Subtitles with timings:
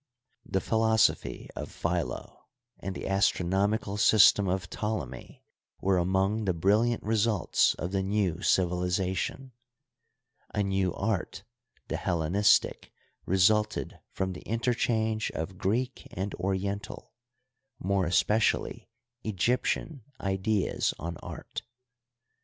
[0.47, 2.47] The philosophy of Philo
[2.79, 5.45] and the astronomical system of Ptolemy
[5.79, 9.51] were among the brilliant results of the new civili zation.
[10.55, 11.43] A new art,
[11.87, 12.91] the Hellenistic,
[13.27, 17.13] resulted from the in terchange of Greek and Oriental—
[17.79, 18.89] more especially
[19.23, 20.01] Egyp tian—
[20.33, 21.61] ideas on art.